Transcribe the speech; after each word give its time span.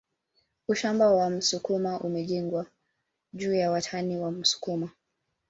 Ushamba 0.67 1.09
wa 1.11 1.29
msukuma 1.29 1.99
umejengwa 1.99 2.65
juu 3.33 3.53
ya 3.53 3.71
watani 3.71 4.17
wa 4.17 4.31
msukuma 4.31 4.89